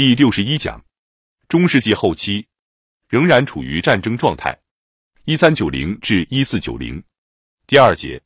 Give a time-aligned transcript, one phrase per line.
[0.00, 0.82] 第六十一讲，
[1.46, 2.46] 中世纪后期
[3.06, 4.58] 仍然处于战争状态，
[5.26, 7.04] 一三九零至一四九零。
[7.66, 8.18] 第二节，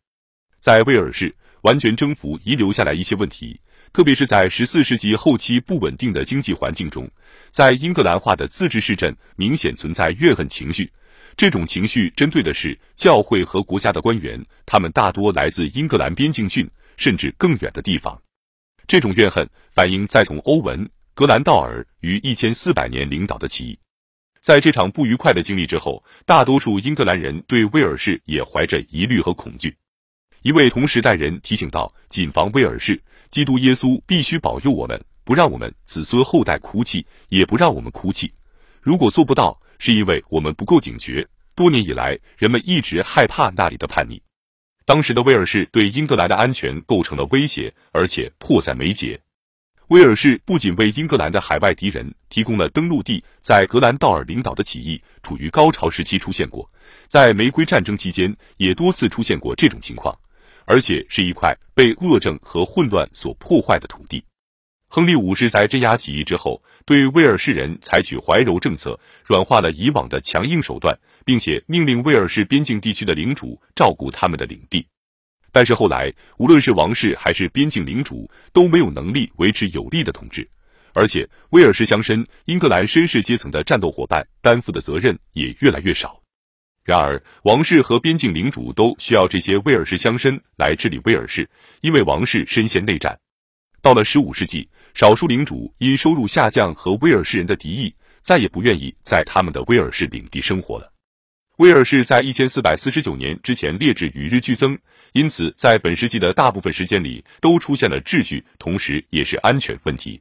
[0.61, 3.61] 在威尔士完全征服遗留下来一些问题，
[3.93, 7.11] 特别是在十四世纪后期不稳定的经济环境中，
[7.51, 10.89] 在英格兰化的自治市镇明显存在怨恨情绪。
[11.37, 18.17] 这种情绪针对的是教会和国家的官员，他们大多来自英格兰边境郡甚至更远的地方。
[18.87, 20.89] 这种怨恨反映在从欧文。
[21.17, 23.79] 格兰道尔于一千四百年领导的起义，
[24.41, 29.77] 在这场不愉快的经历之后，大多数英格兰人对威尔士也怀着疑虑和恐惧。
[30.43, 38.33] 一位同时代人提醒道：“谨防威尔士，基督耶稣必须保佑我们，不让我们子孙后代哭泣，也不让我们哭泣。
[38.83, 41.25] 如果做不到，是因为我们不够警觉。
[41.55, 44.21] 多年以来，人们一直害怕那里的叛逆。
[44.85, 49.21] 当时的威尔士对英格兰的安全构成了威胁，而且迫在眉睫。”
[49.89, 56.69] 威尔士不仅为英格兰的海外敌人提供了登陆地，在格兰道尔领导的起义处于高潮时期出现过，
[57.07, 60.17] 在玫瑰战争期间也多次出现过这种情况，
[60.65, 64.25] 而且是一块被恶政和混乱所破坏的土地。
[64.89, 70.97] 亨利五世在镇压起义之后，对威尔士人采取怀柔政策，软化了以往的强硬手段，
[71.27, 74.87] 并且命令威尔士边境地区的领主照顾他们的领地。
[75.55, 80.45] 但是后来，无论是王室还是边境领主都没有能力维持有力的统治，
[80.95, 86.21] 而且威尔士乡绅、英格兰绅士阶层的战斗伙伴担负的责任也越来越少。
[86.83, 91.49] 然而，王室和边境领主都需要这些威尔士乡绅来治理威尔士，
[91.83, 93.17] 因为王室深陷内战。
[93.81, 100.93] 到了十五世纪，少数领主因收入下降和威尔士人的敌意，再也不愿意在他们的威尔士领地生活了。
[101.59, 104.77] 威尔士在一千四百四十九年之前劣质与日俱增，
[105.13, 110.21] 因此在本世纪的大部分时间里都出现了秩序，同时也是安全问题。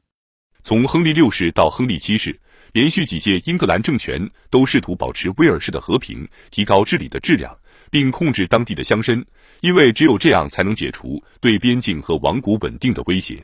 [0.62, 2.40] 从亨利六世到亨利七世，
[2.72, 7.52] 连续几届英格兰政权都试图保持威尔士的和平，提高治理的质量，
[7.90, 9.25] 并控制当地的乡绅，
[9.62, 13.44] 因为只有这样才能解除对边境和王国稳定的威胁。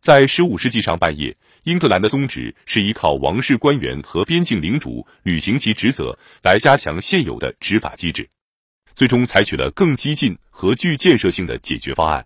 [0.00, 8.30] 在十五世纪上半叶，英格兰的宗旨是依靠王室官员和边境领主履行其职责，来加强现有的执法机制。
[8.94, 12.24] 最终采取了更激进和具建设性的解决方案。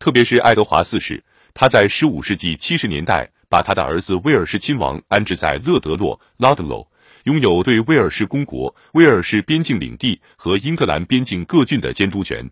[0.00, 1.22] 特别是爱德华四世，
[1.54, 6.88] 他在十五世纪七十年代把他的儿子威尔士亲王安置在勒德洛 （Ludlow），
[7.26, 12.50] 拥有对威尔士公国、威尔士边境领地和英格兰边境各郡的监督权。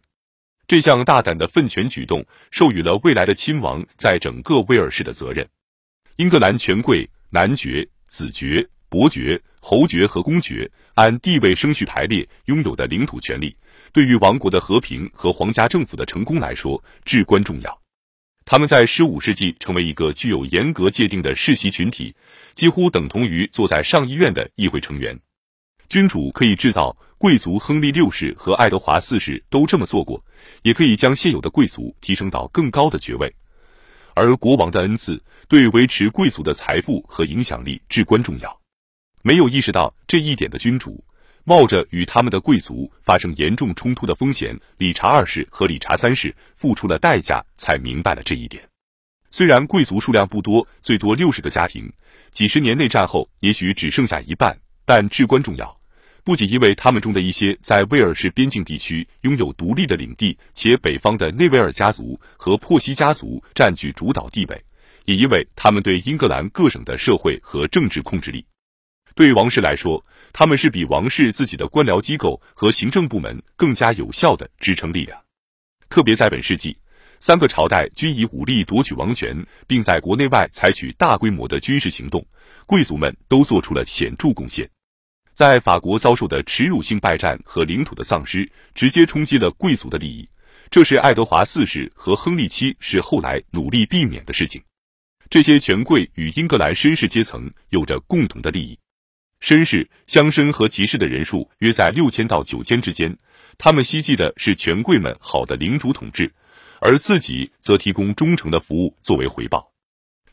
[0.69, 5.45] 这项大胆的分权举动，授予了未来的亲王在整个威尔士的责任。
[6.17, 13.57] 英格兰权贵男爵、子爵、伯爵、侯爵和公爵按地位升序排列拥有的领土权利，
[13.93, 17.81] 对于王国的和平和皇家政府的成功来说至关重要。
[18.45, 22.15] 他们在十五世纪成为一个具有严格界定的世袭群体，
[22.55, 25.19] 几乎等同于坐在上议院的议会成员。
[25.89, 26.97] 君主可以制造。
[27.19, 30.21] 贵族亨利六世和爱德华四世都这么做过，
[30.63, 33.33] 也可以将现有的贵族提升到更高的爵位，
[34.15, 38.61] 而国王的恩赐对维持贵族的财富和影响力至关重要。
[39.23, 41.05] 没有意识到这一点的君主，
[41.45, 44.59] 冒着与他们的贵族发生严重冲突的风险。
[44.79, 48.63] 理查二世和理查三世付出了代价，才明白了这一点。
[49.31, 51.93] 虽然贵族数量不多，最多六十个家庭，
[52.31, 55.81] 几十年内战后也许只剩下一半，但至关重要。
[56.25, 64.65] 不仅因为他们中的一些在威尔士边境地区拥有独立的领地，且北方的内维尔家族和珀西家族占据主导地位，
[65.05, 68.45] 也因为他们对英格兰各省的社会和政治控制力。
[69.17, 75.21] 对于王室来说，他们是比王室自己的官僚机构和行政部门更加有效的支撑力量。
[75.89, 76.77] 特别在本世纪，
[77.19, 82.25] 三个朝代均以武力夺取王权，并在国内外采取大规模的军事行动，
[82.65, 84.71] 贵族们都做出了显著贡献。
[85.33, 90.29] 在法国遭受的耻辱性败战和领土的丧失，直接冲击了贵族的利益。
[90.71, 94.63] 这是爱德华四世和亨利七世后来努力避免的事情。
[95.31, 98.79] 这些权贵与英格兰绅士阶层有着共同的利益。
[99.41, 103.17] 绅士、乡绅和骑士的人数约在六千到九千之间。
[103.59, 106.33] 他们希冀的是权贵们好的领主统治，
[106.81, 109.73] 而自己则提供忠诚的服务作为回报。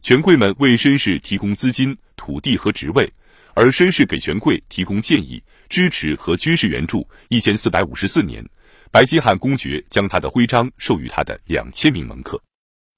[0.02, 3.12] 权贵们为绅士提供资金、土地和职位。
[3.60, 7.06] 而绅士给权贵提供建议、支持和军事援助。
[7.28, 8.42] 一千四百五十四年，
[8.90, 12.42] 白金汉公爵将他的徽章授予他的两千名门客。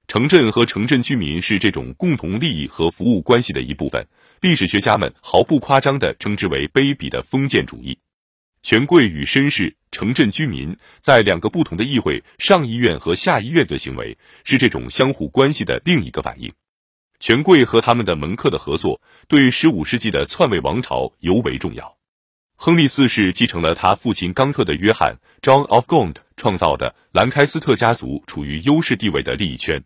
[0.07, 4.05] 城镇和城镇居民是这种共同利益和服务关系的一部分。
[4.39, 7.97] 历史学家们毫不夸张地称之为卑鄙的封建主义。
[8.61, 16.53] 权贵与绅士、城镇居民在两个不同的议会——上议院和下议院的行为，是这种相互关系的另一个反应。
[17.21, 21.95] 权贵和他们的门客的合作，对十五世纪的篡位王朝尤为重要。
[22.55, 29.83] 亨利四世继承了他父亲冈特的约翰 （John of Gaunt） 创造的兰开斯特家族处于优势地位的利益圈。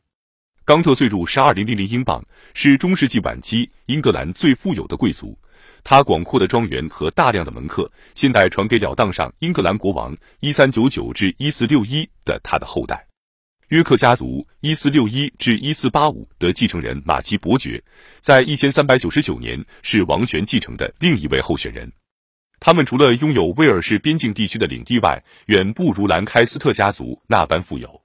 [0.64, 2.24] 冈特岁入十二零零零英镑，
[2.54, 5.38] 是中世纪晚期英格兰最富有的贵族。
[5.84, 13.06] 他广阔的庄园和大量的门客，现在传给了当上英格兰国王一三九九至一四六一的他的后代。
[13.70, 17.84] 约克家族一四六一至一四八五的继承人马基伯爵，
[18.20, 21.92] 在一千三百九十九年是王权继承的另一位候选人。
[22.60, 28.04] 他们除了拥有威尔士边境地区的领地外，远不如兰开斯特家族那般富有。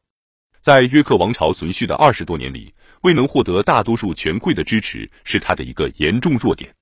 [0.62, 2.72] 在约克王朝存续的二十多年里，
[3.02, 6.74] 未能获得大多数权贵的支持，是他的一个严重弱点。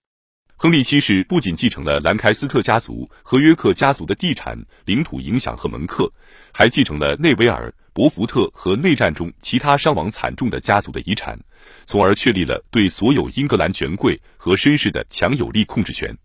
[0.56, 6.12] 亨利七世不仅继承了兰开斯特家族和约克家族的地产、领土影响和门客，
[6.52, 11.36] 还继承了内维尔、伯福特和内战中其他伤亡惨重的家族的遗产，
[11.84, 16.16] 从而确立了对所有英格兰权贵和绅士的强有力控制权。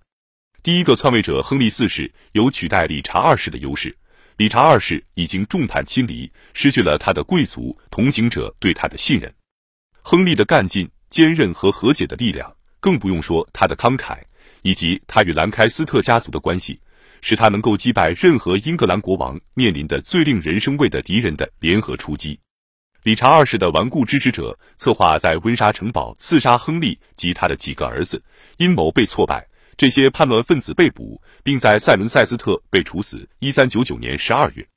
[0.62, 3.98] 第一个篡位者亨利四世有取代理查二世的优势，
[4.38, 9.34] 理查二世已经众叛亲离，失去了他的贵族同行者对他的信任。
[10.04, 12.56] 亨利的干劲、坚韧和和解的力量。
[12.80, 14.20] 更不用说他的慷慨，
[14.62, 16.80] 以及他与兰开斯特家族的关系，
[17.24, 22.38] 使他能够击败任何英格兰国王面临的最令人生畏的敌人的联合出击。
[23.04, 28.22] 理查二世的顽固支持者策划在温莎城堡刺杀亨利及他的几个儿子，
[28.58, 29.48] 阴谋被挫败，
[29.78, 33.28] 这些叛乱分子被捕，并在塞伦塞斯特被处死。
[33.40, 34.68] 一三九九年十二月，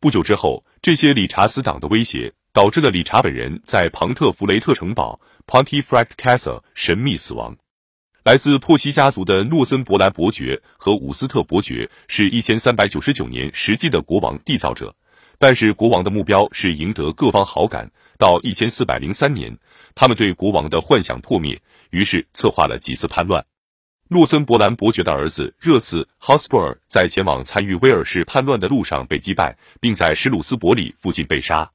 [0.00, 5.20] 不久之后，这些理查斯党的威胁导致了理查本人在庞特弗雷特城堡。
[5.46, 7.54] Pontefract Castle 神秘死亡。
[8.24, 14.96] 来自珀西家族的诺森伯兰伯爵和伍斯特伯爵是一千三百九十九年实际的国王缔造者，
[15.36, 17.90] 但是国王的目标是赢得各方好感。
[18.16, 19.54] 到一千四百零三年，
[19.94, 21.60] 他们对国王的幻想破灭，
[21.90, 23.44] 于是策划了几次叛乱。
[24.08, 31.70] 诺森伯兰伯爵的儿子热刺 Hotspur 在前往参与威尔士叛乱的路上被击败，并在史鲁斯伯里附近被杀。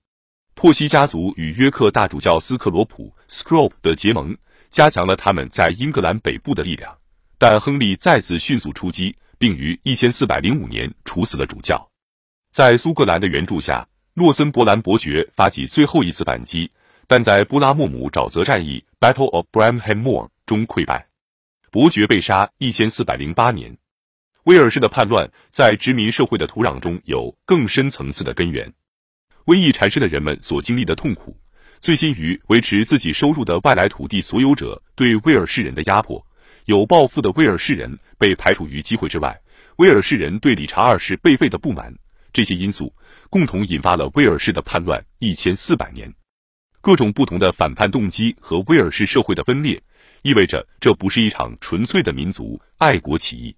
[0.55, 4.35] 珀西家族与约克大主教斯克罗普 （Scrope） 的结盟，
[4.69, 6.95] 加强了他们在英格兰北部的力量。
[7.37, 11.89] 但亨利再次迅速出击，并于1405年处死了主教。
[12.51, 16.69] 在苏格兰的援助下，诺森伯兰伯爵发起最后一次反击，
[17.07, 21.07] 但在布拉莫姆沼泽战役 （Battle of Bramham Moor） 中溃败，
[21.71, 22.49] 伯爵被杀。
[22.59, 23.77] 1408年，
[24.43, 28.73] 威尔士的叛乱在殖民社会的土壤中有更深层次的根源。
[29.45, 31.37] 瘟疫产生了人们所经历的痛苦，
[31.81, 36.25] 醉心于维持自己收入的外来土地所有者对威尔士人的压迫，
[36.65, 39.39] 有抱负的威尔士人被排除于机会之外，
[39.77, 41.93] 威尔士人对理查二世被废的不满，
[42.33, 42.93] 这些因素
[43.29, 46.13] 共同引发了威尔士的叛乱一千四百年。
[46.81, 49.81] 各种不同的反叛动机和威尔士社会的分裂，
[50.21, 53.55] 意味着这不是一场纯粹的民族爱国起义。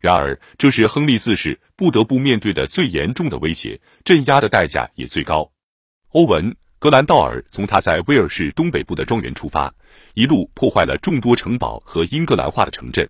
[0.00, 5.52] 然而，这是亨利四世不得不面对的最严重的威胁，镇压的代价也最高。
[6.08, 6.50] 欧文·
[6.82, 9.72] 格兰道尔从他在威尔士东北部的庄园出发，
[10.14, 13.08] 一路破坏了众多城堡和英格兰化的城镇。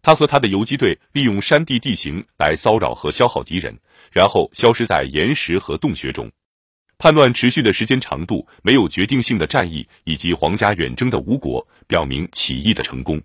[0.00, 3.76] 他和他的游击队利用山地地形来骚扰和消耗敌人，
[4.12, 6.30] 然后消失在岩石和洞穴中。
[6.98, 13.20] 叛乱持续的时间长度、没有决定性的战役以及皇家远征的无果，表明起义的成功。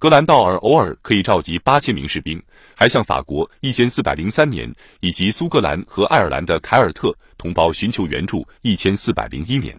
[0.00, 2.42] 格兰道尔偶尔可以召集八千名士兵，
[2.74, 8.48] 还向法国一千四百零三年以及苏格兰和爱尔兰的凯尔特同胞寻求援助。
[8.62, 9.78] 一千四百零一年，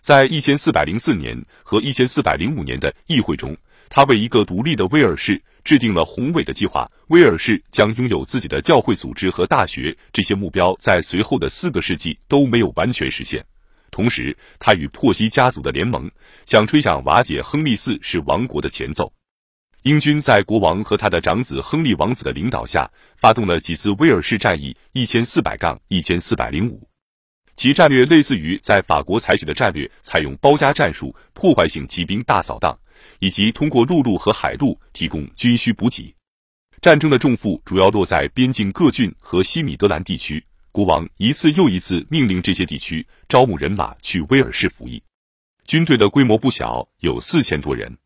[0.00, 3.54] 在一千四百零四年和一千四百零五年的议会中，
[3.90, 6.90] 他为一个独立的威尔士制定了宏伟的计划。
[7.08, 13.44] 威尔士将拥有自己的教会组织和大学，这些目标在随后的四个世纪都没有完全实现。
[13.90, 16.10] 同时，他与珀西家族的联盟
[16.46, 19.12] 想吹响瓦解亨利四世王国的前奏。
[19.84, 26.86] 英军在国王和他的长子亨利王子的领导下，发动了几次威尔士战役，一千四百杠一千四百零五。
[27.56, 32.78] 其战略类似于在法国采取的战略，采用包夹战术，破坏性骑兵大扫荡，
[33.20, 36.14] 以及通过陆路和海路提供军需补给。
[36.82, 40.44] 战争的重负主要落在边境各郡和西米德兰地区。
[40.72, 45.02] 国王一次又一次命令这些地区招募人马去威尔士服役。
[45.64, 47.96] 军队的规模不小，有四千多人。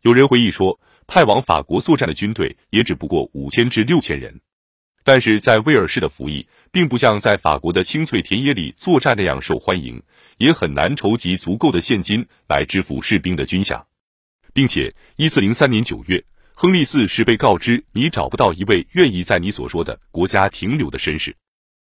[0.00, 0.80] 有人回忆说。
[1.10, 4.40] 派往法国作战的军队也只不过五千至六千人，
[5.02, 10.00] 但是在威尔士的服役并不像在法国的青翠田野里作战那样受欢迎，
[10.38, 13.82] 也很难筹集足够的现金来支付士兵的军饷，
[14.54, 16.24] 并且一四零三年九月，
[16.54, 21.34] 亨利四世被告知你找不到一位愿意在你所说的国家停留的绅士。